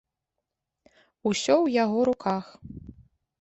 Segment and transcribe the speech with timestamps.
[1.31, 2.45] Усё ў яго руках!